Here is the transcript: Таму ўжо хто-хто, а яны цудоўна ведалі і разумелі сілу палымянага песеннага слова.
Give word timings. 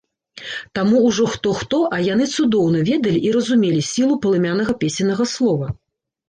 Таму 0.77 1.01
ўжо 1.07 1.25
хто-хто, 1.33 1.81
а 1.97 1.99
яны 2.13 2.25
цудоўна 2.37 2.81
ведалі 2.89 3.19
і 3.27 3.35
разумелі 3.37 3.85
сілу 3.91 4.17
палымянага 4.25 4.77
песеннага 4.81 5.29
слова. 5.35 5.71